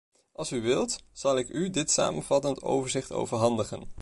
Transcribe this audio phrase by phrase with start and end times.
[0.31, 3.83] Als u wilt, zal ik u dit samenvattend overzicht overhandigen.